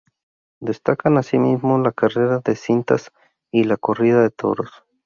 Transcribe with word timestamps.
Destacan 0.59 1.19
asimismo 1.19 1.77
la 1.77 1.91
Carrera 1.91 2.39
de 2.39 2.55
Cintas 2.55 3.11
y 3.51 3.65
la 3.65 3.77
Corrida 3.77 4.23
de 4.23 4.31
Toros. 4.31 4.71